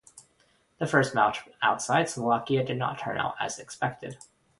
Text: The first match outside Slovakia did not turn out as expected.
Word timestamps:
The 0.79 0.87
first 0.87 1.13
match 1.13 1.47
outside 1.61 2.09
Slovakia 2.09 2.63
did 2.65 2.79
not 2.79 2.97
turn 2.97 3.19
out 3.19 3.35
as 3.39 3.59
expected. 3.59 4.17